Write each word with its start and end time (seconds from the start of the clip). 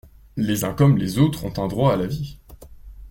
Les 0.35 0.63
uns 0.63 0.73
comme 0.73 0.97
les 0.97 1.19
autres 1.19 1.45
ont 1.45 1.63
un 1.63 1.67
droit 1.67 1.93
à 1.93 1.95
la 1.95 2.07
vie. 2.07 2.39